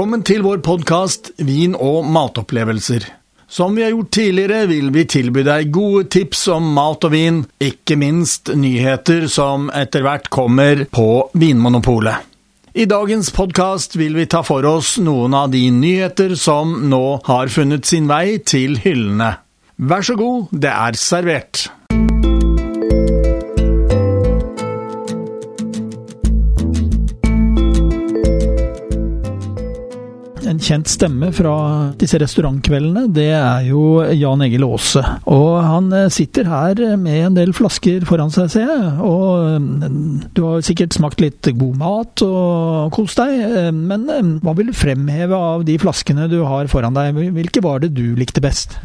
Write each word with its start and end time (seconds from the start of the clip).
Velkommen 0.00 0.22
til 0.24 0.40
vår 0.40 0.62
podkast 0.64 1.26
Vin 1.44 1.74
og 1.76 2.06
matopplevelser. 2.08 3.02
Som 3.52 3.74
vi 3.76 3.82
har 3.84 3.90
gjort 3.92 4.08
tidligere, 4.16 4.62
vil 4.70 4.86
vi 4.94 5.02
tilby 5.04 5.42
deg 5.44 5.68
gode 5.74 6.06
tips 6.14 6.46
om 6.54 6.70
mat 6.72 7.04
og 7.04 7.12
vin, 7.12 7.42
ikke 7.60 7.98
minst 8.00 8.48
nyheter 8.56 9.26
som 9.28 9.66
etter 9.76 10.00
hvert 10.06 10.30
kommer 10.32 10.86
på 10.88 11.04
Vinmonopolet. 11.36 12.16
I 12.72 12.86
dagens 12.88 13.28
podkast 13.36 13.98
vil 14.00 14.16
vi 14.16 14.24
ta 14.24 14.40
for 14.40 14.64
oss 14.64 14.94
noen 15.04 15.36
av 15.36 15.52
de 15.52 15.66
nyheter 15.68 16.32
som 16.32 16.78
nå 16.88 17.02
har 17.28 17.52
funnet 17.52 17.84
sin 17.84 18.08
vei 18.08 18.38
til 18.40 18.80
hyllene. 18.80 19.34
Vær 19.76 20.08
så 20.08 20.16
god, 20.16 20.48
det 20.64 20.72
er 20.72 20.96
servert. 20.96 21.66
En 30.60 30.64
kjent 30.66 30.90
stemme 30.92 31.30
fra 31.32 31.52
disse 31.96 32.18
restaurantkveldene, 32.20 33.06
det 33.16 33.30
er 33.32 33.62
jo 33.70 34.02
Jan 34.12 34.42
Egil 34.44 34.66
Aase. 34.66 35.00
Og 35.32 35.54
han 35.64 35.86
eh, 35.96 36.10
sitter 36.12 36.50
her 36.50 36.82
med 37.00 37.16
en 37.30 37.38
del 37.38 37.54
flasker 37.56 38.04
foran 38.04 38.28
seg, 38.34 38.50
ser 38.52 38.68
jeg. 38.68 38.90
Og 39.00 39.56
mm, 39.64 40.26
du 40.36 40.42
har 40.44 40.60
sikkert 40.66 40.92
smakt 40.98 41.24
litt 41.24 41.48
god 41.56 41.80
mat 41.80 42.24
og 42.26 42.92
kost 42.92 43.22
deg. 43.22 43.40
eh, 43.48 43.70
Men 43.72 44.04
eh, 44.12 44.20
hva 44.44 44.52
vil 44.58 44.68
du 44.68 44.76
fremheve 44.76 45.40
av 45.40 45.64
de 45.64 45.78
flaskene 45.80 46.28
du 46.28 46.42
har 46.44 46.68
foran 46.68 46.98
deg? 46.98 47.16
Hvilke 47.40 47.64
var 47.64 47.80
det 47.80 47.94
du 47.96 48.10
likte 48.20 48.44
best? 48.44 48.76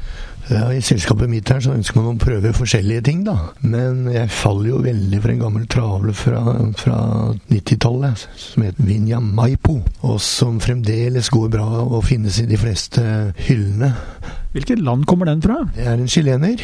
Ja, 0.46 0.68
I 0.70 0.82
selskapet 0.86 1.30
mitt 1.30 1.50
her 1.50 1.62
så 1.64 1.74
ønsker 1.74 1.98
man 1.98 2.20
å 2.20 2.22
prøve 2.22 2.54
forskjellige 2.54 3.06
ting, 3.08 3.24
da. 3.26 3.34
Men 3.66 4.06
jeg 4.14 4.30
faller 4.30 4.70
jo 4.76 4.84
veldig 4.86 5.22
for 5.24 5.34
en 5.34 5.42
gammel 5.42 5.66
travle 5.72 6.14
fra, 6.14 6.42
fra 6.78 7.00
90-tallet 7.50 8.28
som 8.38 8.66
heter 8.68 8.86
Vinja 8.86 9.22
Maipo, 9.24 9.80
og 10.06 10.20
som 10.22 10.62
fremdeles 10.62 11.32
går 11.34 11.50
bra 11.58 11.70
og 11.86 12.04
finnes 12.06 12.38
i 12.44 12.50
de 12.50 12.60
fleste 12.62 13.02
hyllene. 13.48 13.96
Hvilket 14.56 14.80
land 14.80 15.04
kommer 15.04 15.28
den 15.28 15.42
fra? 15.44 15.58
Det 15.76 15.84
er 15.84 16.00
en 16.00 16.08
chilener, 16.08 16.62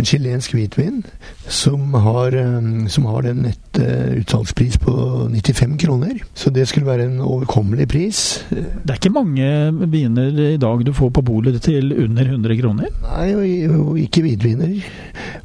en 0.00 0.06
chilensk 0.08 0.54
hvitvin, 0.56 1.02
som 1.44 1.92
har, 1.92 2.32
eh, 2.32 2.86
som 2.88 3.04
har 3.04 3.26
den 3.26 3.42
nette 3.44 3.84
utsalgspris 4.22 4.78
på 4.80 4.94
95 5.28 5.76
kroner. 5.78 6.22
Så 6.32 6.48
det 6.50 6.64
skulle 6.68 6.88
være 6.88 7.04
en 7.04 7.20
overkommelig 7.20 7.88
pris. 7.88 8.22
Det 8.48 8.88
er 8.88 8.96
ikke 8.96 9.12
mange 9.12 9.44
viner 9.92 10.40
i 10.54 10.56
dag 10.56 10.86
du 10.86 10.92
får 10.96 11.12
på 11.18 11.26
bolet 11.28 11.60
til 11.60 11.92
under 11.92 12.24
100 12.24 12.56
kroner. 12.62 12.88
Nei, 13.04 13.28
og, 13.36 13.76
og 13.76 14.00
ikke 14.00 14.24
hvitviner. 14.24 14.78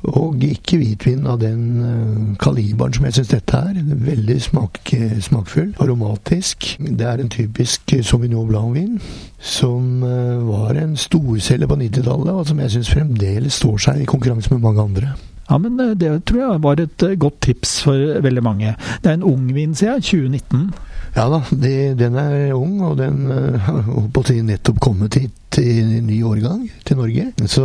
Og 0.04 0.42
ikke 0.44 0.78
hvitvin 0.82 1.28
av 1.30 1.40
den 1.40 1.62
uh, 1.80 2.36
kaliberen 2.42 2.96
som 2.96 3.06
jeg 3.08 3.18
syns 3.18 3.32
dette 3.32 3.60
er. 3.70 3.78
Veldig 4.04 4.40
smak, 4.44 4.94
smakfull, 5.24 5.74
aromatisk. 5.80 6.74
Det 6.84 7.08
er 7.08 7.24
en 7.24 7.32
typisk 7.32 7.96
Sauvignon 8.04 8.50
Blanc-vin 8.50 8.98
som 9.40 10.04
uh, 10.04 10.44
var 10.48 10.80
en 10.80 10.98
storselger 11.00 11.72
på 11.72 11.80
90-tallet, 11.80 12.34
og 12.34 12.48
som 12.48 12.60
jeg 12.60 12.76
syns 12.76 12.92
fremdeles 12.92 13.62
står 13.62 13.86
seg 13.88 14.04
i 14.04 14.10
konkurranse 14.10 14.52
med 14.52 14.66
mange 14.66 14.84
andre. 14.84 15.14
Ja, 15.50 15.58
men 15.58 15.80
eh, 15.80 15.96
det 16.00 16.26
tror 16.26 16.40
jeg 16.42 16.64
var 16.64 16.80
et 16.82 17.04
eh, 17.04 17.18
godt 17.20 17.42
tips 17.42 17.82
for 17.86 18.20
veldig 18.24 18.44
mange. 18.44 18.76
Det 19.04 19.12
er 19.12 19.20
en 19.20 19.28
ung 19.28 19.50
vin, 19.56 19.76
sier 19.76 19.98
jeg. 19.98 20.32
2019. 20.32 20.70
Ja 21.14 21.28
da, 21.30 21.44
de, 21.52 21.74
den 22.00 22.16
er 22.18 22.56
ung, 22.58 22.80
og 22.82 22.98
den 22.98 23.28
har 23.68 23.84
uh, 23.86 24.32
nettopp 24.48 24.80
kommet 24.82 25.20
hit 25.20 25.36
i 25.62 25.80
en 25.82 26.08
ny 26.08 26.20
årgang 26.28 26.66
til 26.88 27.00
Norge. 27.00 27.26
Så 27.52 27.64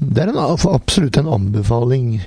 det 0.00 0.24
er 0.24 0.32
en, 0.32 0.40
absolutt 0.40 1.18
en 1.20 1.30
anbefaling 1.36 2.18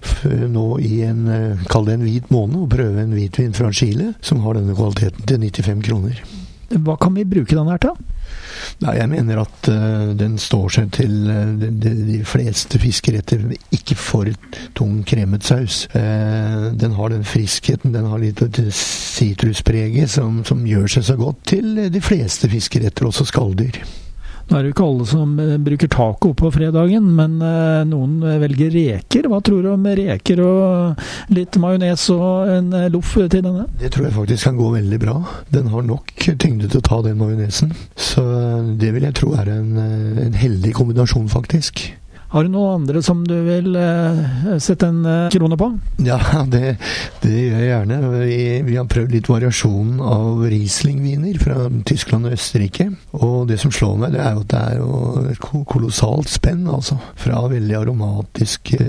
nå 0.52 0.66
i 0.84 1.04
en, 1.08 1.28
uh, 1.30 1.68
kall 1.72 1.88
det 1.90 2.00
en 2.00 2.08
hvit 2.08 2.32
måned, 2.34 2.66
å 2.66 2.72
prøve 2.72 3.04
en 3.04 3.16
hvitvin 3.16 3.56
fra 3.56 3.72
Chile 3.76 4.14
som 4.26 4.44
har 4.46 4.60
denne 4.60 4.78
kvaliteten 4.78 5.26
til 5.26 5.48
95 5.62 5.86
kroner. 5.90 6.26
Hva 6.70 6.98
kan 6.98 7.14
vi 7.14 7.26
bruke 7.30 7.56
den 7.56 7.70
her 7.70 7.82
til? 7.82 7.96
Nei, 8.82 8.96
Jeg 8.98 9.10
mener 9.12 9.42
at 9.44 9.68
uh, 9.70 10.12
den 10.18 10.38
står 10.42 10.72
seg 10.78 10.94
til 10.98 11.14
uh, 11.30 11.54
de, 11.60 11.92
de, 12.10 12.20
fleste 12.28 12.80
fiskeretter. 12.82 13.46
Ikke 13.76 13.98
for 14.00 14.30
tung 14.78 15.02
kremet 15.08 15.46
saus. 15.48 15.86
Uh, 15.94 16.72
den 16.76 16.98
har 16.98 17.14
den 17.14 17.28
friskheten, 17.28 17.94
den 17.96 18.10
har 18.10 18.22
litt 18.22 18.42
sitruspreget 18.76 20.12
som, 20.12 20.42
som 20.48 20.66
gjør 20.68 20.90
seg 20.98 21.08
så 21.12 21.20
godt 21.20 21.46
til 21.54 21.86
de 21.94 22.04
fleste 22.04 22.50
fiskeretter, 22.52 23.08
også 23.08 23.30
skalldyr. 23.30 23.84
Nå 24.46 24.58
er 24.58 24.62
det 24.62 24.70
jo 24.70 24.76
ikke 24.76 24.86
alle 24.86 25.06
som 25.10 25.32
bruker 25.66 25.90
taco 25.92 26.32
på 26.38 26.52
fredagen, 26.54 27.08
men 27.18 27.40
noen 27.90 28.20
velger 28.44 28.70
reker. 28.76 29.26
Hva 29.32 29.40
tror 29.46 29.66
du 29.66 29.72
om 29.72 29.88
reker 29.98 30.42
og 30.46 31.34
litt 31.34 31.58
majones 31.62 32.06
og 32.14 32.52
en 32.54 32.70
loff 32.94 33.16
til 33.18 33.42
denne? 33.42 33.66
Det 33.82 33.90
tror 33.96 34.08
jeg 34.08 34.18
faktisk 34.20 34.50
kan 34.50 34.60
gå 34.60 34.70
veldig 34.78 35.02
bra. 35.02 35.18
Den 35.50 35.74
har 35.74 35.86
nok 35.90 36.14
tyngde 36.38 36.70
til 36.70 36.82
å 36.82 36.86
ta 36.86 37.02
den 37.08 37.18
majonesen. 37.22 37.74
Så 37.98 38.24
det 38.78 38.94
vil 38.94 39.10
jeg 39.10 39.18
tro 39.18 39.34
er 39.40 39.50
en, 39.58 39.76
en 40.28 40.38
heldig 40.38 40.76
kombinasjon, 40.78 41.30
faktisk. 41.32 41.88
Har 42.34 42.44
du 42.44 42.50
noen 42.52 42.82
andre 42.82 43.02
som 43.06 43.22
du 43.28 43.36
vil 43.46 43.76
uh, 43.78 44.56
sette 44.62 44.88
en 44.90 45.06
uh, 45.06 45.30
krone 45.34 45.58
på? 45.60 45.70
Ja, 46.04 46.18
det, 46.54 46.76
det, 47.22 47.32
gjør 47.32 47.62
jeg 47.62 47.70
gjerne. 47.70 48.00
Vi, 48.26 48.40
vi 48.66 48.78
har 48.80 48.90
prøvd 48.92 49.14
litt 49.16 49.30
variasjon 49.30 50.02
av 50.04 50.42
Riesling-viner 50.50 51.38
fra 51.42 51.70
Tyskland 51.88 52.30
og 52.30 52.36
Østerrike. 52.36 52.90
Og 53.20 53.46
det 53.52 53.60
som 53.62 53.74
slår 53.74 54.00
meg, 54.02 54.16
det 54.18 54.24
er 54.26 54.34
jo 54.36 54.44
at 54.44 54.52
det 54.52 54.64
er 54.64 54.82
jo 54.82 54.90
et 55.32 55.40
kolossalt 55.72 56.32
spenn, 56.34 56.66
altså. 56.68 56.98
Fra 57.22 57.44
veldig 57.52 57.78
aromatiske, 57.80 58.80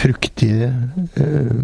fruktige 0.00 0.72
uh, 1.16 1.54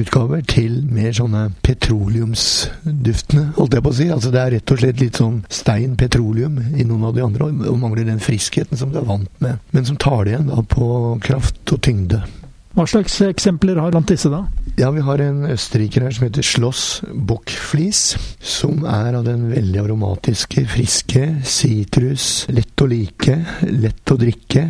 utgaver 0.00 0.46
til 0.48 0.80
mer 0.88 1.12
sånne 1.16 1.48
petroleumsduftende, 1.66 3.50
holdt 3.58 3.76
jeg 3.76 3.86
på 3.86 3.92
å 3.92 3.98
si. 4.00 4.08
Altså 4.14 4.32
det 4.32 4.44
er 4.44 4.56
rett 4.56 4.74
og 4.74 4.80
slett 4.80 5.02
litt 5.02 5.20
sånn 5.20 5.42
stein 5.52 5.98
petroleum 6.00 6.56
i 6.70 6.86
noen 6.86 7.10
av 7.10 7.16
de 7.18 7.26
andre, 7.26 7.50
og 7.68 7.80
mangler 7.82 8.08
den 8.08 8.22
friskheten 8.22 8.78
som 8.78 8.94
du 8.94 9.00
er 9.02 9.08
vant 9.10 9.30
med. 9.42 9.60
Men 9.74 9.86
som 9.88 9.98
tar 10.00 10.24
det 10.28 10.29
igjen 10.30 10.50
da 10.50 10.62
på 10.62 11.16
kraft 11.24 11.74
og 11.74 11.82
tyngde. 11.84 12.22
Hva 12.70 12.84
slags 12.86 13.16
eksempler 13.26 13.80
har 13.82 13.90
blant 13.90 14.08
disse, 14.08 14.30
da? 14.30 14.44
Ja, 14.78 14.92
Vi 14.94 15.02
har 15.02 15.18
en 15.18 15.42
østerriker 15.50 16.04
her 16.06 16.14
som 16.14 16.28
heter 16.28 16.46
Schloss 16.46 17.02
Bockflis. 17.12 18.14
Som 18.38 18.84
er 18.86 19.18
av 19.18 19.26
den 19.26 19.48
veldig 19.50 19.82
aromatiske, 19.82 20.62
friske, 20.70 21.24
sitrus, 21.42 22.46
lett 22.54 22.80
å 22.80 22.86
like, 22.88 23.36
lett 23.66 24.14
å 24.14 24.18
drikke. 24.20 24.68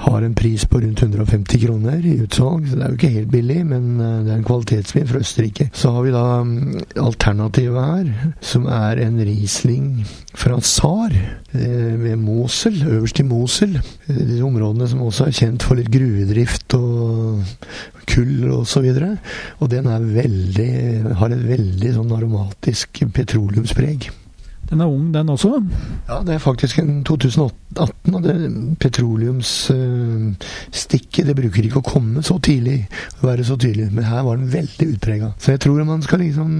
Har 0.00 0.24
en 0.24 0.34
pris 0.34 0.64
på 0.64 0.80
rundt 0.80 1.02
150 1.02 1.60
kroner 1.60 2.04
i 2.06 2.14
utsalg, 2.24 2.64
så 2.68 2.78
det 2.78 2.84
er 2.84 2.92
jo 2.92 2.98
ikke 2.98 3.12
helt 3.18 3.32
billig, 3.34 3.58
men 3.68 3.90
det 3.98 4.32
er 4.32 4.38
en 4.38 4.46
kvalitetsvin 4.48 5.08
fra 5.10 5.20
Østerrike. 5.20 5.66
Så 5.76 5.92
har 5.92 6.06
vi 6.06 6.14
da 6.14 6.24
alternativet 7.04 7.90
her, 7.90 8.32
som 8.40 8.64
er 8.70 9.02
en 9.04 9.20
Riesling 9.20 10.06
fra 10.32 10.56
Sar 10.64 11.12
ved 11.52 12.16
Mosel, 12.16 12.80
øverst 12.88 13.20
i 13.20 13.26
Mosel. 13.28 13.76
Disse 14.08 14.44
områdene 14.46 14.88
som 14.88 15.04
også 15.04 15.28
er 15.28 15.36
kjent 15.36 15.66
for 15.68 15.76
litt 15.76 15.92
gruvedrift 15.92 16.78
og 16.78 17.44
kull 18.10 18.48
og 18.50 18.64
så 18.70 18.82
videre. 18.84 19.12
Og 19.60 19.70
den 19.72 19.90
veldig, 20.14 20.72
har 21.20 21.34
et 21.34 21.44
veldig 21.52 21.92
sånn 21.98 22.16
aromatisk 22.16 23.04
petroleumspreg. 23.14 24.08
Den 24.70 24.80
er 24.80 24.86
ung, 24.86 25.14
den 25.14 25.28
også? 25.32 25.62
Ja, 26.08 26.22
det 26.26 26.34
er 26.34 26.38
faktisk 26.42 26.78
en 26.78 27.04
2018. 27.04 28.14
Og 28.14 28.22
det 28.22 28.34
petroleumsstikket 28.78 31.26
det 31.26 31.36
bruker 31.38 31.64
ikke 31.66 31.78
å 31.82 31.90
komme 31.90 32.22
så 32.22 32.38
tidlig, 32.38 32.88
være 33.22 33.44
så 33.48 33.56
tydelig. 33.58 33.90
Men 33.90 34.04
her 34.06 34.22
var 34.26 34.36
den 34.38 34.52
veldig 34.52 34.86
utprega. 34.94 35.28
Så 35.42 35.50
jeg 35.56 35.60
tror 35.66 35.84
man 35.88 36.02
skal 36.06 36.18
liksom 36.22 36.50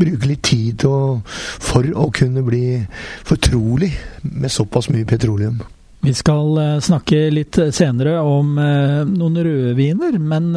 bruke 0.00 0.28
litt 0.28 0.44
tid 0.48 0.82
for 0.84 1.84
å 1.84 2.10
kunne 2.16 2.42
bli 2.44 2.86
fortrolig 3.28 3.92
med 4.22 4.50
såpass 4.52 4.88
mye 4.92 5.04
petroleum. 5.08 5.60
Vi 6.00 6.14
skal 6.16 6.80
snakke 6.80 7.26
litt 7.32 7.58
senere 7.76 8.16
om 8.24 8.54
noen 8.56 9.36
rødviner, 9.44 10.16
men 10.18 10.48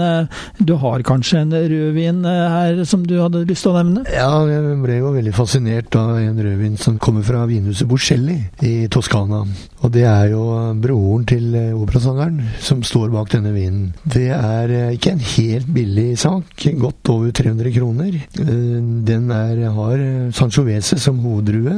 du 0.58 0.74
har 0.80 1.04
kanskje 1.06 1.42
en 1.44 1.52
rødvin 1.52 2.24
her 2.26 2.80
som 2.88 3.04
du 3.08 3.18
hadde 3.20 3.44
lyst 3.50 3.66
til 3.66 3.74
å 3.74 3.82
nevne? 3.82 4.06
Ja, 4.14 4.30
jeg 4.48 4.78
ble 4.84 4.98
jo 5.02 5.12
veldig 5.18 5.34
fascinert 5.36 5.98
av 6.00 6.16
en 6.22 6.40
rødvin 6.40 6.80
som 6.80 6.96
kommer 7.02 7.26
fra 7.28 7.44
vinhuset 7.50 7.90
Borselli 7.90 8.38
i 8.64 8.74
Toskana. 8.92 9.44
Og 9.84 9.92
det 9.92 10.06
er 10.08 10.30
jo 10.32 10.44
broren 10.80 11.26
til 11.28 11.50
operasangeren 11.76 12.40
som 12.64 12.80
står 12.88 13.12
bak 13.12 13.34
denne 13.34 13.52
vinen. 13.52 13.92
Det 14.08 14.30
er 14.32 14.72
ikke 14.96 15.12
en 15.18 15.26
helt 15.34 15.68
billig 15.76 16.08
sak, 16.24 16.68
godt 16.80 17.12
over 17.12 17.36
300 17.36 17.76
kroner. 17.76 18.16
Den 18.34 19.28
er, 19.36 19.66
har 19.76 20.06
Sanchovese 20.36 21.02
som 21.04 21.20
hoveddrue, 21.24 21.76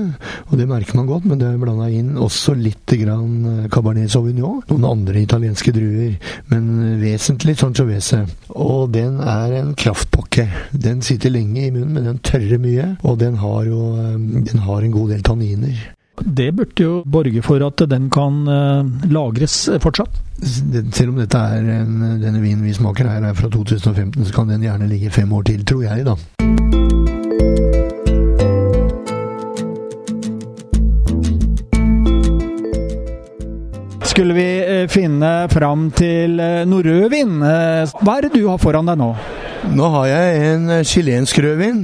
og 0.51 0.55
det 0.59 0.69
merker 0.69 1.01
man 1.01 1.09
godt, 1.09 1.25
men 1.25 1.41
det 1.41 1.49
er 1.49 1.59
blanda 1.61 1.89
inn 1.89 2.13
også 2.21 2.53
lite 2.59 3.01
grann 3.01 3.54
Cabernet 3.71 4.11
Sauvignon, 4.13 4.61
noen 4.69 4.87
andre 4.89 5.23
italienske 5.23 5.73
druer, 5.75 6.15
men 6.51 6.69
vesentlig 7.01 7.57
Sanchovese. 7.59 8.23
Og 8.55 8.91
den 8.95 9.19
er 9.23 9.59
en 9.61 9.73
kraftpakke. 9.77 10.47
Den 10.71 11.03
sitter 11.05 11.33
lenge 11.33 11.67
i 11.67 11.73
munnen, 11.73 11.93
men 11.95 12.09
den 12.09 12.23
tørrer 12.25 12.61
mye, 12.61 12.93
og 13.03 13.19
den 13.23 13.39
har 13.41 13.67
jo 13.69 13.81
den 14.15 14.65
har 14.65 14.81
en 14.81 14.95
god 14.95 15.13
del 15.15 15.23
tanniner. 15.25 15.91
Det 16.15 16.51
burde 16.55 16.83
jo 16.83 17.03
borge 17.11 17.41
for 17.43 17.63
at 17.65 17.81
den 17.91 18.09
kan 18.13 18.45
uh, 18.47 19.11
lagres 19.11 19.57
fortsatt? 19.83 20.21
Selv 20.45 21.11
om 21.11 21.19
dette 21.19 21.39
er 21.39 21.67
en, 21.81 21.97
denne 22.21 22.43
vinen 22.43 22.63
vi 22.63 22.75
smaker 22.75 23.09
her 23.11 23.31
er 23.31 23.35
fra 23.35 23.51
2015, 23.51 24.23
så 24.23 24.35
kan 24.35 24.51
den 24.51 24.63
gjerne 24.63 24.89
ligge 24.91 25.11
fem 25.11 25.33
år 25.33 25.49
til, 25.51 25.65
tror 25.67 25.83
jeg, 25.89 26.07
da. 26.07 26.64
Skulle 34.15 34.33
vi 34.37 34.47
eh, 34.63 34.85
finne 34.87 35.31
fram 35.51 35.89
til 35.91 36.39
noe. 36.71 36.99
Hva 37.11 38.13
er 38.15 38.27
det 38.29 38.37
du 38.37 38.45
har 38.47 38.61
foran 38.63 38.87
deg 38.87 39.01
nå? 39.01 39.09
Nå 39.75 39.89
har 39.97 40.07
jeg 40.07 40.53
en 40.53 40.71
chilensk 40.87 41.41
rødvin 41.43 41.81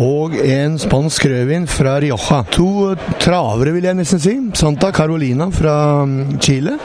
og 0.00 0.36
en 0.40 0.78
spansk 0.80 1.26
rødvin 1.28 1.66
fra 1.68 1.98
Rioja. 2.00 2.40
To 2.54 2.94
travere, 3.20 3.74
vil 3.76 3.88
jeg 3.90 3.98
nesten 3.98 4.22
si. 4.22 4.34
Santa 4.56 4.88
Carolina 4.96 5.50
fra 5.52 6.06
mm, 6.08 6.38
Chile 6.40 6.78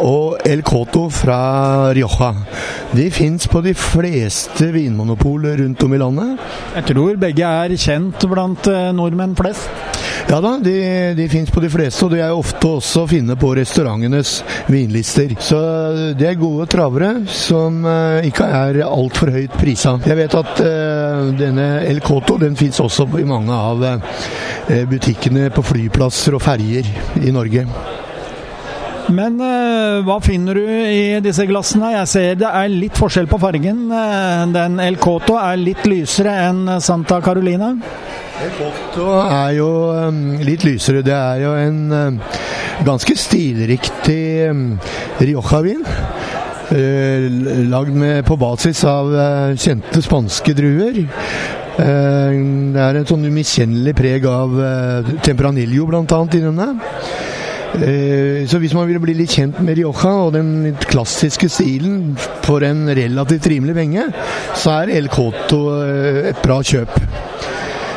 og 0.00 0.40
El 0.48 0.64
Coto 0.64 1.08
fra 1.12 1.92
Rioja. 1.92 2.32
De 2.96 3.10
fins 3.12 3.44
på 3.50 3.60
de 3.60 3.74
fleste 3.76 4.70
vinmonopol 4.72 5.50
rundt 5.60 5.84
om 5.84 5.92
i 5.92 6.00
landet. 6.00 6.52
Jeg 6.78 6.94
tror 6.94 7.20
begge 7.20 7.56
er 7.64 7.76
kjent 7.76 8.30
blant 8.32 8.72
eh, 8.72 8.92
nordmenn 8.96 9.36
flest? 9.36 9.91
Ja 10.28 10.40
da, 10.40 10.52
de, 10.62 10.74
de 11.16 11.28
fins 11.28 11.50
på 11.50 11.60
de 11.60 11.68
fleste, 11.70 12.06
og 12.06 12.12
de 12.14 12.20
er 12.24 12.32
ofte 12.32 12.68
også 12.78 13.04
å 13.04 13.08
finne 13.10 13.36
på 13.38 13.50
restaurantenes 13.58 14.38
vinlister. 14.72 15.34
Så 15.42 15.58
det 16.18 16.28
er 16.30 16.40
gode 16.40 16.68
travere 16.72 17.10
som 17.28 17.82
uh, 17.84 18.22
ikke 18.24 18.46
er 18.46 18.80
altfor 18.86 19.32
høyt 19.34 19.56
prisa. 19.60 19.98
Jeg 20.06 20.18
vet 20.22 20.36
at 20.38 20.62
uh, 20.62 21.32
denne 21.36 21.68
El 21.88 22.00
Coto 22.04 22.38
den 22.40 22.56
fins 22.58 22.80
også 22.80 23.08
i 23.20 23.26
mange 23.28 23.52
av 23.56 23.82
uh, 23.82 23.98
butikkene 24.88 25.50
på 25.52 25.66
flyplasser 25.72 26.38
og 26.38 26.44
ferjer 26.46 26.88
i 27.20 27.34
Norge. 27.34 27.66
Men 29.12 29.40
eh, 29.42 30.00
hva 30.06 30.20
finner 30.22 30.56
du 30.56 30.62
i 30.62 31.18
disse 31.24 31.44
glassene? 31.48 31.90
Jeg 31.96 32.08
ser 32.08 32.36
det 32.38 32.48
er 32.48 32.70
litt 32.70 32.96
forskjell 32.96 33.26
på 33.28 33.40
fargen. 33.42 33.88
Den 34.54 34.78
El 34.80 34.96
Coto 35.02 35.36
er 35.42 35.58
litt 35.60 35.82
lysere 35.90 36.36
enn 36.46 36.78
Santa 36.80 37.18
Carolina. 37.24 37.74
Foto 38.50 39.06
er 39.22 39.52
jo 39.54 39.68
um, 39.94 40.20
litt 40.42 40.64
lysere. 40.66 41.02
Det 41.06 41.14
er 41.14 41.42
jo 41.44 41.52
en 41.54 41.78
um, 41.94 42.16
ganske 42.86 43.14
stilriktig 43.18 44.50
um, 44.50 44.64
Rioja-vin. 45.20 45.84
Uh, 46.72 47.26
lagd 47.70 48.00
på 48.26 48.38
basis 48.40 48.82
av 48.88 49.12
uh, 49.14 49.52
kjente 49.54 50.02
spanske 50.02 50.54
druer. 50.58 51.04
Uh, 51.78 52.34
det 52.74 52.82
er 52.82 52.98
et 52.98 53.12
sånn 53.12 53.28
umiskjennelig 53.28 53.94
preg 53.98 54.26
av 54.28 54.58
Tempranillo 55.22 55.86
bl.a. 55.90 56.02
i 56.02 56.42
denne. 56.42 56.72
Så 57.72 58.58
hvis 58.60 58.74
man 58.76 58.84
vil 58.84 58.98
bli 59.00 59.14
litt 59.16 59.32
kjent 59.32 59.62
med 59.64 59.78
Rioja 59.78 60.10
og 60.26 60.34
den 60.34 60.74
klassiske 60.90 61.48
stilen 61.48 62.18
for 62.44 62.60
en 62.66 62.84
relativt 62.92 63.48
rimelig 63.48 63.78
penge, 63.78 64.04
så 64.52 64.82
er 64.82 64.92
El 64.98 65.08
Coto 65.12 65.62
et 65.80 66.42
bra 66.44 66.58
kjøp. 66.60 67.00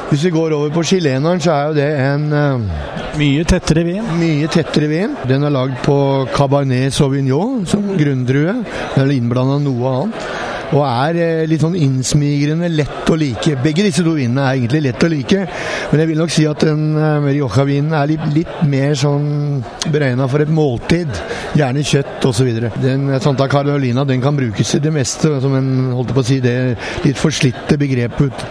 Hvis 0.09 0.23
vi 0.27 0.29
går 0.35 0.53
over 0.53 0.69
på 0.69 0.83
chileneren, 0.85 1.41
så 1.41 1.51
er 1.51 1.67
jo 1.67 1.77
det 1.77 1.87
en 1.99 2.25
uh, 2.33 2.83
Mye 3.15 3.45
tettere 3.47 3.85
vin? 3.87 4.05
Mye 4.19 4.47
tettere 4.51 4.89
vin. 4.91 5.15
Den 5.29 5.47
er 5.47 5.53
lagd 5.55 5.79
på 5.85 5.97
Cabernet 6.35 6.93
Sauvignon 6.93 7.65
som 7.69 7.87
grunndrue. 7.97 8.59
Eller 8.95 9.07
er 9.07 9.15
innblanda 9.15 9.57
noe 9.63 9.93
annet. 9.93 10.27
Og 10.73 10.81
er 10.81 11.19
eh, 11.21 11.43
litt 11.49 11.61
sånn 11.61 11.77
innsmigrende, 11.77 12.69
lett 12.73 13.09
å 13.11 13.17
like. 13.19 13.55
Begge 13.63 13.85
disse 13.85 14.03
to 14.05 14.15
vinene 14.17 14.45
er 14.45 14.59
egentlig 14.59 14.81
lett 14.87 15.05
å 15.05 15.09
like, 15.11 15.43
men 15.91 16.01
jeg 16.01 16.09
vil 16.09 16.21
nok 16.21 16.33
si 16.33 16.45
at 16.49 16.65
den 16.65 16.85
uh, 16.97 17.25
Rioja-vinen 17.25 17.93
er 17.95 18.09
litt, 18.09 18.25
litt, 18.33 18.55
mer 18.65 18.95
sånn 18.97 19.61
beregna 19.93 20.27
for 20.31 20.43
et 20.43 20.51
måltid. 20.51 21.11
Gjerne 21.57 21.85
kjøtt 21.85 22.25
osv. 22.29 22.49
Den 22.81 23.09
Santa 23.23 23.49
Carolina 23.51 24.05
den 24.07 24.23
kan 24.23 24.37
brukes 24.37 24.73
i 24.77 24.81
det 24.83 24.93
meste, 24.95 25.35
som 25.43 25.53
en 25.57 25.71
holdt 25.93 26.15
på 26.15 26.23
å 26.23 26.27
si 26.27 26.39
det 26.43 26.57
litt 27.05 27.19
forslitte 27.19 27.77
begrepet 27.81 28.47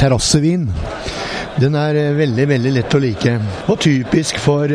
terrassevin. 0.00 0.68
Den 1.60 1.76
er 1.78 1.96
veldig 2.18 2.46
veldig 2.50 2.72
lett 2.74 2.94
å 2.96 3.00
like. 3.02 3.34
Og 3.70 3.78
typisk 3.82 4.40
for, 4.42 4.70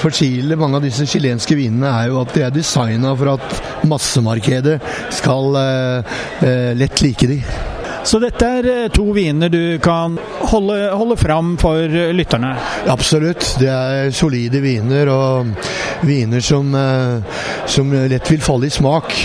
for 0.00 0.14
Chile, 0.14 0.58
mange 0.60 0.78
av 0.80 0.84
disse 0.84 1.06
chilenske 1.08 1.56
vinene, 1.56 1.88
er 1.88 2.10
jo 2.12 2.20
at 2.20 2.34
de 2.36 2.44
er 2.44 2.52
designa 2.52 3.14
for 3.16 3.34
at 3.36 3.86
massemarkedet 3.88 4.76
skal 5.14 5.56
uh, 5.56 6.18
lett 6.76 7.00
like 7.04 7.30
de. 7.30 7.38
Så 8.04 8.20
dette 8.20 8.44
er 8.44 8.92
to 8.92 9.06
viner 9.16 9.48
du 9.48 9.78
kan 9.80 10.18
holde, 10.50 10.76
holde 10.92 11.16
fram 11.16 11.54
for 11.60 11.88
lytterne? 12.12 12.52
Absolutt. 12.92 13.54
Det 13.62 13.70
er 13.72 14.12
solide 14.12 14.60
viner, 14.60 15.08
og 15.08 15.54
viner 16.04 16.44
som, 16.44 16.68
som 17.64 17.96
lett 18.12 18.28
vil 18.28 18.44
falle 18.44 18.68
i 18.68 18.76
smak 18.76 19.16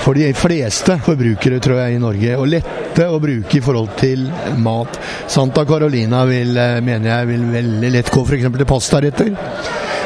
for 0.00 0.16
de 0.16 0.30
fleste 0.36 0.96
forbrukere, 1.04 1.60
tror 1.62 1.82
jeg, 1.82 1.96
i 1.96 2.02
Norge. 2.02 2.36
Og 2.40 2.48
lette 2.50 3.06
å 3.06 3.20
bruke 3.22 3.58
i 3.58 3.62
forhold 3.64 3.92
til 4.00 4.26
mat. 4.62 4.98
Santa 5.30 5.66
Carolina 5.68 6.24
vil, 6.28 6.56
mener 6.84 7.12
jeg 7.12 7.30
vil 7.34 7.46
veldig 7.52 7.94
lett 7.98 8.12
gå 8.12 8.24
f.eks. 8.24 8.48
til 8.56 8.68
pastaretter. 8.68 9.32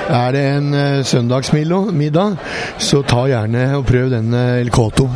Er 0.04 0.32
det 0.36 0.42
en 0.58 0.74
uh, 0.74 1.04
søndagsmiddag, 1.06 2.36
så 2.78 3.00
ta 3.08 3.24
gjerne 3.30 3.70
og 3.78 3.86
prøv 3.88 4.12
denne 4.12 4.44
El 4.60 4.68
Coto. 4.74 5.08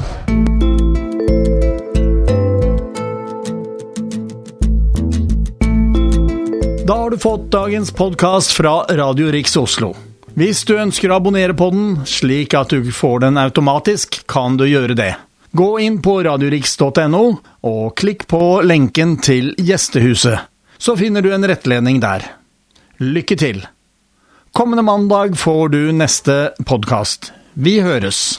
Da 6.88 6.96
har 6.96 7.10
du 7.10 7.20
fått 7.20 7.50
dagens 7.52 7.92
podkast 7.92 8.56
fra 8.56 8.80
Radio 8.88 9.28
Riks 9.34 9.60
Oslo. 9.60 10.07
Hvis 10.38 10.60
du 10.62 10.76
ønsker 10.78 11.10
å 11.10 11.16
abonnere 11.18 11.54
på 11.58 11.66
den, 11.74 11.86
slik 12.06 12.52
at 12.54 12.70
du 12.70 12.92
får 12.94 13.24
den 13.24 13.40
automatisk, 13.40 14.20
kan 14.30 14.54
du 14.54 14.68
gjøre 14.68 14.94
det. 14.94 15.16
Gå 15.50 15.66
inn 15.82 15.96
på 16.04 16.14
radioriks.no, 16.22 17.22
og 17.66 17.86
klikk 17.98 18.22
på 18.30 18.60
lenken 18.62 19.16
til 19.24 19.50
Gjestehuset. 19.58 20.46
Så 20.78 20.94
finner 21.00 21.26
du 21.26 21.32
en 21.34 21.48
rettledning 21.50 21.98
der. 22.04 22.28
Lykke 23.02 23.34
til! 23.40 23.64
Kommende 24.54 24.86
mandag 24.86 25.34
får 25.40 25.74
du 25.74 25.80
neste 25.90 26.38
podkast. 26.62 27.32
Vi 27.58 27.80
høres! 27.82 28.38